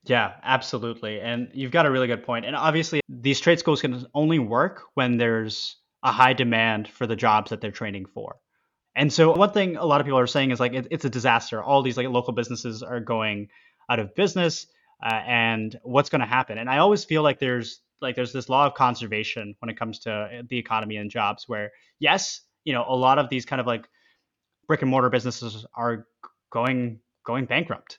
[0.04, 1.20] Yeah, absolutely.
[1.20, 2.44] And you've got a really good point.
[2.44, 7.14] And obviously, these trade schools can only work when there's a high demand for the
[7.14, 8.36] jobs that they're training for.
[8.94, 11.10] And so one thing a lot of people are saying is like it, it's a
[11.10, 11.62] disaster.
[11.62, 13.48] All these like local businesses are going
[13.88, 14.66] out of business,
[15.02, 16.58] uh, and what's going to happen?
[16.58, 20.00] And I always feel like there's like there's this law of conservation when it comes
[20.00, 23.60] to uh, the economy and jobs, where yes, you know, a lot of these kind
[23.60, 23.88] of like
[24.66, 26.06] brick and mortar businesses are
[26.50, 27.98] going going bankrupt,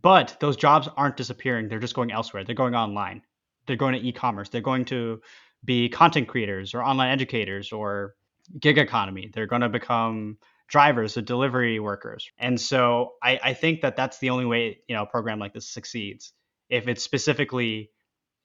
[0.00, 1.68] but those jobs aren't disappearing.
[1.68, 2.44] They're just going elsewhere.
[2.44, 3.22] They're going online.
[3.66, 4.48] They're going to e-commerce.
[4.48, 5.20] They're going to
[5.64, 8.14] be content creators or online educators or
[8.58, 9.30] gig economy.
[9.32, 12.30] They're going to become drivers or delivery workers.
[12.38, 15.52] And so I, I think that that's the only way, you know, a program like
[15.52, 16.32] this succeeds.
[16.70, 17.90] If it specifically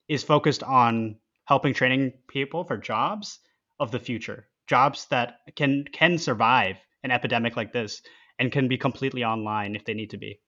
[0.07, 3.39] is focused on helping training people for jobs
[3.79, 8.01] of the future, jobs that can can survive an epidemic like this
[8.37, 10.41] and can be completely online if they need to be.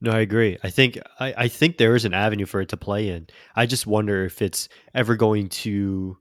[0.00, 0.58] No, I agree.
[0.62, 3.26] I think I, I think there is an avenue for it to play in.
[3.56, 6.18] I just wonder if it's ever going to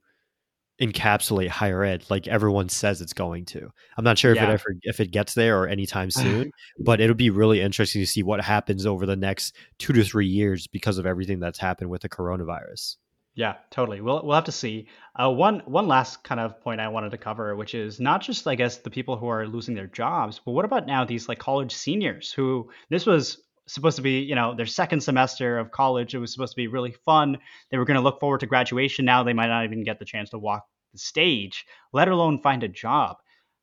[0.81, 3.69] encapsulate higher ed like everyone says it's going to.
[3.97, 4.43] I'm not sure yeah.
[4.43, 8.01] if it ever if it gets there or anytime soon, but it'll be really interesting
[8.01, 11.59] to see what happens over the next 2 to 3 years because of everything that's
[11.59, 12.95] happened with the coronavirus.
[13.35, 13.99] Yeah, totally.
[13.99, 14.87] We'll we'll have to see.
[15.15, 18.45] Uh, one one last kind of point I wanted to cover, which is not just
[18.47, 21.39] I guess the people who are losing their jobs, but what about now these like
[21.39, 26.13] college seniors who this was supposed to be you know their second semester of college.
[26.13, 27.37] It was supposed to be really fun.
[27.71, 29.05] They were going to look forward to graduation.
[29.05, 32.63] Now they might not even get the chance to walk the stage, let alone find
[32.63, 33.17] a job.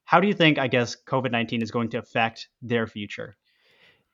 [0.05, 3.37] How do you think I guess COVID nineteen is going to affect their future?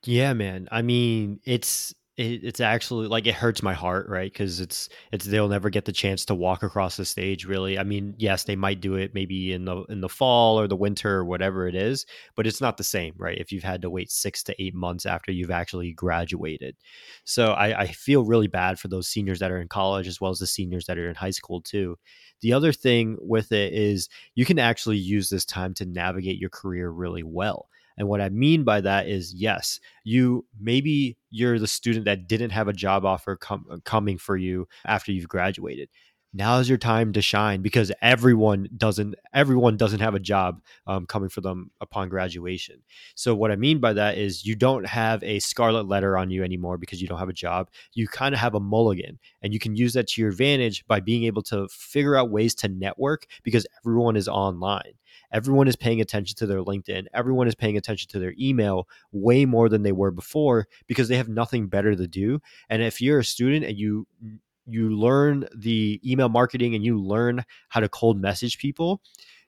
[0.04, 0.68] Yeah, man.
[0.70, 4.32] I mean, it's it, it's actually like it hurts my heart right?
[4.32, 7.78] Because it's it's they'll never get the chance to walk across the stage really.
[7.78, 10.76] I mean yes they might do it maybe in the in the fall or the
[10.76, 13.38] winter or whatever it is but it's not the same right?
[13.38, 16.76] If you've had to wait six to eight months after you've actually graduated.
[17.24, 20.30] So i, I feel really bad for those seniors that are in college as well
[20.30, 21.98] as the seniors that are in high school too.
[22.40, 26.50] The other thing with it is you can actually use this time to navigate your
[26.50, 31.66] career really well and what I mean by that is, yes, you maybe you're the
[31.66, 35.88] student that didn't have a job offer com- uh, coming for you after you've graduated.
[36.34, 41.06] Now is your time to shine because everyone doesn't everyone doesn't have a job um,
[41.06, 42.82] coming for them upon graduation.
[43.14, 46.44] So what I mean by that is you don't have a scarlet letter on you
[46.44, 47.70] anymore because you don't have a job.
[47.94, 51.00] You kind of have a mulligan, and you can use that to your advantage by
[51.00, 54.92] being able to figure out ways to network because everyone is online
[55.32, 57.06] everyone is paying attention to their LinkedIn.
[57.14, 61.16] Everyone is paying attention to their email way more than they were before because they
[61.16, 62.40] have nothing better to do.
[62.68, 64.06] And if you're a student and you
[64.68, 69.00] you learn the email marketing and you learn how to cold message people,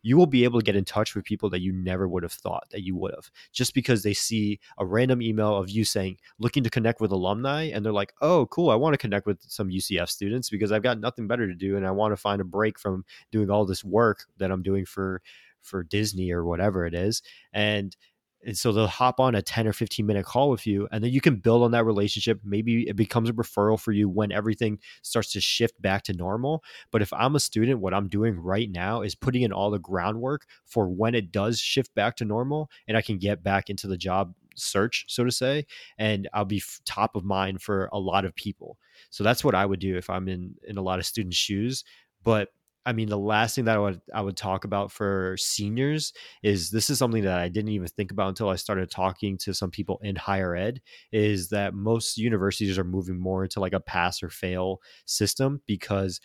[0.02, 2.32] you will be able to get in touch with people that you never would have
[2.32, 6.16] thought that you would have just because they see a random email of you saying
[6.38, 9.38] looking to connect with alumni and they're like oh cool i want to connect with
[9.42, 12.40] some ucf students because i've got nothing better to do and i want to find
[12.40, 15.20] a break from doing all this work that i'm doing for
[15.62, 17.22] for Disney or whatever it is.
[17.52, 17.96] And
[18.44, 21.12] and so they'll hop on a 10 or 15 minute call with you and then
[21.12, 24.78] you can build on that relationship maybe it becomes a referral for you when everything
[25.02, 28.70] starts to shift back to normal but if i'm a student what i'm doing right
[28.70, 32.70] now is putting in all the groundwork for when it does shift back to normal
[32.86, 35.64] and i can get back into the job search so to say
[35.98, 38.76] and i'll be top of mind for a lot of people
[39.10, 41.84] so that's what i would do if i'm in in a lot of students shoes
[42.24, 42.48] but
[42.88, 46.70] I mean, the last thing that I would I would talk about for seniors is
[46.70, 49.70] this is something that I didn't even think about until I started talking to some
[49.70, 50.80] people in higher ed.
[51.12, 56.20] Is that most universities are moving more into like a pass or fail system because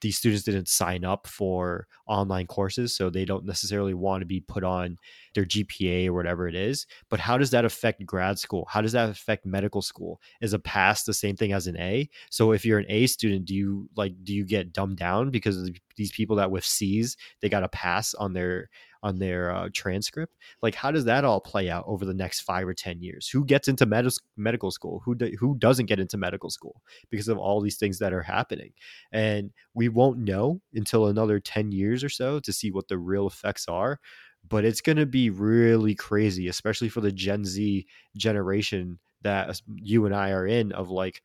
[0.00, 4.40] these students didn't sign up for online courses, so they don't necessarily want to be
[4.40, 4.96] put on
[5.34, 6.86] their GPA or whatever it is.
[7.08, 8.66] But how does that affect grad school?
[8.70, 10.20] How does that affect medical school?
[10.40, 12.08] Is a pass the same thing as an A?
[12.30, 15.56] So if you're an A student, do you like do you get dumbed down because
[15.56, 18.70] of these people that with C's they got a pass on their
[19.02, 20.36] on their uh, transcript.
[20.62, 23.28] Like, how does that all play out over the next five or ten years?
[23.28, 25.02] Who gets into med- medical school?
[25.04, 28.22] Who do- who doesn't get into medical school because of all these things that are
[28.22, 28.72] happening?
[29.12, 33.26] And we won't know until another ten years or so to see what the real
[33.26, 34.00] effects are.
[34.48, 40.06] But it's going to be really crazy, especially for the Gen Z generation that you
[40.06, 40.72] and I are in.
[40.72, 41.22] Of like,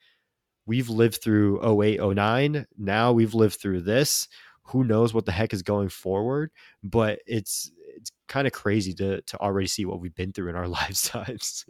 [0.65, 2.65] we've lived through 08, 09.
[2.77, 4.27] Now we've lived through this
[4.65, 6.51] who knows what the heck is going forward
[6.83, 10.55] but it's it's kind of crazy to to already see what we've been through in
[10.55, 11.65] our lifetimes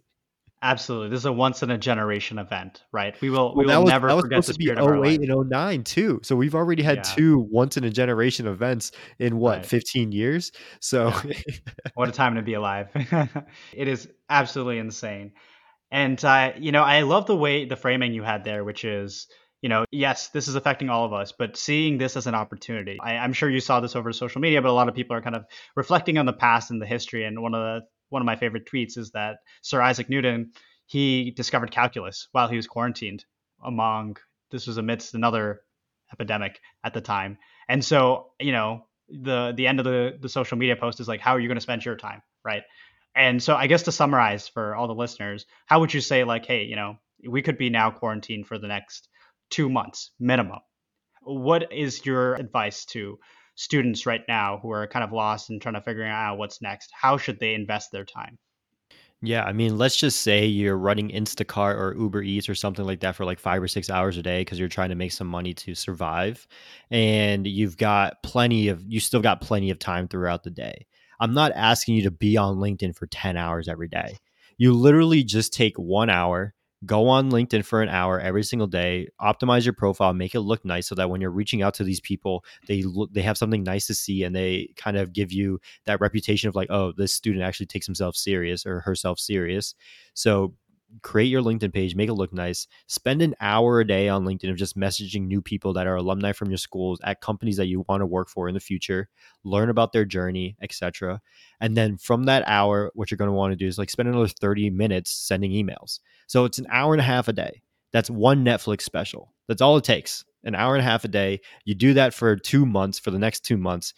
[0.64, 3.20] Absolutely, this is a once in a generation event, right?
[3.20, 6.22] We will we will was, never forget the spirit of 08 and 09 too.
[6.24, 7.16] So we've already had yeah.
[7.16, 9.66] two once in a generation events in what right.
[9.66, 10.54] 15 years.
[10.80, 11.34] So yeah.
[11.96, 12.88] what a time to be alive!
[13.74, 15.34] it is absolutely insane,
[15.92, 19.28] and uh, you know I love the way the framing you had there, which is
[19.64, 22.98] you know, yes, this is affecting all of us, but seeing this as an opportunity.
[23.02, 25.22] I, I'm sure you saw this over social media, but a lot of people are
[25.22, 25.46] kind of
[25.78, 27.24] reflecting on the past and the history.
[27.24, 30.52] And one of the one of my favorite tweets is that Sir Isaac Newton
[30.86, 33.24] he discovered calculus while he was quarantined
[33.64, 34.18] among
[34.52, 35.62] this was amidst another
[36.12, 37.38] epidemic at the time.
[37.70, 41.22] And so, you know, the the end of the the social media post is like
[41.22, 42.64] how are you going to spend your time, right?
[43.16, 46.46] And so I guess to summarize for all the listeners, how would you say like,
[46.46, 49.08] hey, you know, we could be now quarantined for the next
[49.50, 50.60] 2 months minimum.
[51.22, 53.18] What is your advice to
[53.56, 56.92] students right now who are kind of lost and trying to figure out what's next?
[56.94, 58.38] How should they invest their time?
[59.26, 63.00] Yeah, I mean, let's just say you're running Instacart or Uber Eats or something like
[63.00, 65.28] that for like five or six hours a day because you're trying to make some
[65.28, 66.46] money to survive.
[66.92, 70.88] And you've got plenty of, you still got plenty of time throughout the day.
[71.22, 74.18] I'm not asking you to be on LinkedIn for 10 hours every day.
[74.58, 76.54] You literally just take one hour,
[76.86, 80.64] go on LinkedIn for an hour every single day, optimize your profile, make it look
[80.66, 83.64] nice so that when you're reaching out to these people, they look they have something
[83.64, 87.14] nice to see and they kind of give you that reputation of like, oh, this
[87.14, 89.76] student actually takes himself serious or herself serious.
[90.14, 90.54] So
[91.02, 92.68] create your LinkedIn page, make it look nice.
[92.88, 96.32] Spend an hour a day on LinkedIn of just messaging new people that are alumni
[96.32, 99.10] from your schools at companies that you want to work for in the future,
[99.44, 101.22] learn about their journey, etc.
[101.60, 104.10] And then from that hour, what you're going to want to do is like spend
[104.10, 106.00] another 30 minutes sending emails.
[106.28, 107.62] So it's an hour and a half a day.
[107.92, 109.34] That's one Netflix special.
[109.48, 110.26] That's all it takes.
[110.44, 111.42] An hour and a half a day.
[111.64, 113.94] You do that for 2 months for the next 2 months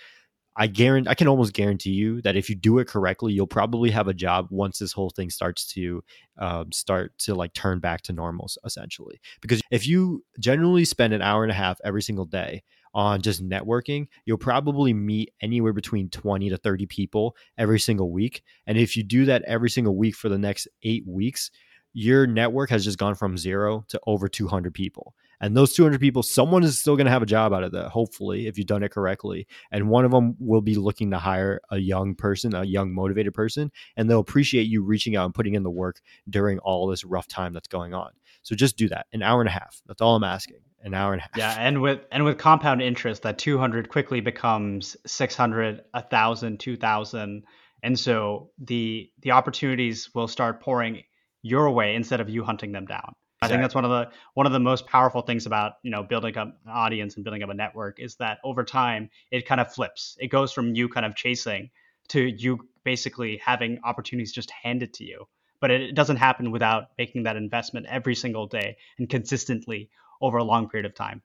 [0.57, 3.91] I guarantee I can almost guarantee you that if you do it correctly, you'll probably
[3.91, 6.03] have a job once this whole thing starts to
[6.37, 9.19] um, start to like turn back to normal, essentially.
[9.41, 13.47] Because if you generally spend an hour and a half every single day on just
[13.47, 18.41] networking, you'll probably meet anywhere between 20 to 30 people every single week.
[18.65, 21.51] And if you do that every single week for the next eight weeks,
[21.91, 25.13] your network has just gone from zero to over 200 people.
[25.41, 27.89] And those 200 people, someone is still going to have a job out of that,
[27.89, 29.47] hopefully, if you've done it correctly.
[29.71, 33.33] And one of them will be looking to hire a young person, a young, motivated
[33.33, 37.03] person, and they'll appreciate you reaching out and putting in the work during all this
[37.03, 38.11] rough time that's going on.
[38.43, 39.07] So just do that.
[39.11, 39.81] An hour and a half.
[39.87, 40.57] That's all I'm asking.
[40.83, 41.31] An hour and a half.
[41.35, 47.43] Yeah, and with and with compound interest, that 200 quickly becomes 600, 1,000, 2,000,
[47.81, 51.01] and so the the opportunities will start pouring
[51.41, 53.15] your way instead of you hunting them down.
[53.41, 56.03] I think that's one of the one of the most powerful things about you know
[56.03, 59.61] building up an audience and building up a network is that over time it kind
[59.61, 60.17] of flips.
[60.19, 61.69] It goes from you kind of chasing
[62.09, 65.27] to you basically having opportunities just handed to you.
[65.59, 69.89] But it doesn't happen without making that investment every single day and consistently
[70.21, 71.21] over a long period of time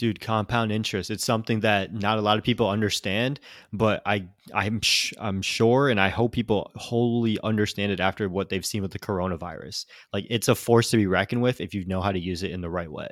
[0.00, 1.10] dude compound interest.
[1.10, 3.38] It's something that not a lot of people understand
[3.70, 8.48] but i i'm sh- i'm sure and i hope people wholly understand it after what
[8.48, 9.84] they've seen with the coronavirus.
[10.12, 12.50] Like it's a force to be reckoned with if you know how to use it
[12.50, 13.08] in the right way.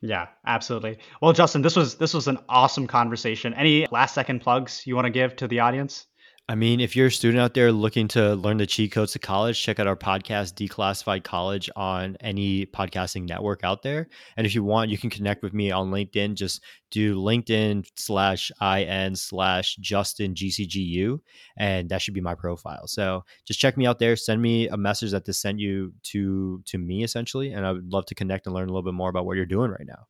[0.00, 0.98] Yeah absolutely.
[1.22, 3.54] Well justin this was this was an awesome conversation.
[3.54, 6.06] Any last second plugs you want to give to the audience
[6.50, 9.18] I mean, if you're a student out there looking to learn the cheat codes to
[9.18, 14.08] college, check out our podcast, Declassified College, on any podcasting network out there.
[14.38, 16.36] And if you want, you can connect with me on LinkedIn.
[16.36, 21.20] Just do LinkedIn slash IN slash Justin GCGU,
[21.58, 22.86] and that should be my profile.
[22.86, 24.16] So just check me out there.
[24.16, 27.92] Send me a message that this sent you to to me essentially, and I would
[27.92, 30.06] love to connect and learn a little bit more about what you're doing right now.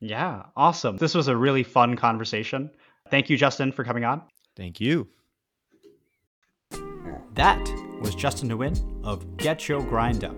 [0.00, 0.98] Yeah, awesome.
[0.98, 2.70] This was a really fun conversation.
[3.08, 4.20] Thank you, Justin, for coming on.
[4.56, 5.08] Thank you.
[7.34, 7.60] That
[8.00, 10.34] was Justin Nguyen of Get Your Grind Up.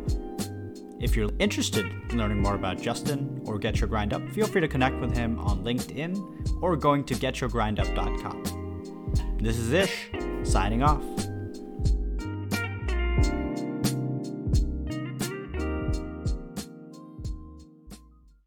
[0.98, 4.62] If you're interested in learning more about Justin or Get Your Grind Up, feel free
[4.62, 9.36] to connect with him on LinkedIn or going to getyourgrindup.com.
[9.38, 10.08] This is Ish,
[10.42, 11.04] signing off.